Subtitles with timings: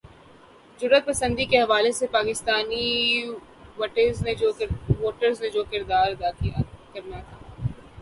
[0.79, 2.85] رجعت پسندی کے حوالے سے پاکستانی
[3.77, 6.29] ووٹرز نے جو کردار ادا
[6.93, 7.37] کرنا تھا۔